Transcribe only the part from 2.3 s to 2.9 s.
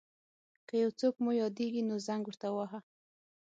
وواهه.